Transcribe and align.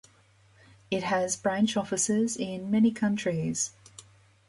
It 0.89 1.03
has 1.03 1.35
branch 1.37 1.77
offices 1.77 2.35
in 2.35 2.71
many 2.71 2.89
countries. 2.89 3.69